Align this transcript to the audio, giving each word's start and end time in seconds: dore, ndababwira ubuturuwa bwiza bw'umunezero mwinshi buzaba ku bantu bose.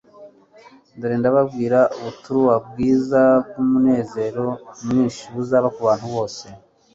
dore, 0.99 1.15
ndababwira 1.21 1.79
ubuturuwa 1.97 2.55
bwiza 2.67 3.21
bw'umunezero 3.47 4.45
mwinshi 4.85 5.23
buzaba 5.33 5.67
ku 5.75 5.79
bantu 5.87 6.05
bose. 6.15 6.45